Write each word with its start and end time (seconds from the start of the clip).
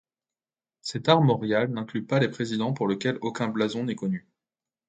Cet 0.81 1.09
armorial 1.09 1.69
n'inclut 1.69 2.03
pas 2.07 2.17
les 2.19 2.31
présidents 2.31 2.73
pour 2.73 2.87
lesquels 2.87 3.19
aucun 3.21 3.49
blason 3.49 3.83
n'est 3.83 3.93
connu. 3.93 4.27